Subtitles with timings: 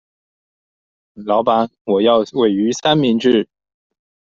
[1.13, 3.47] 老闆我要鮪魚三明治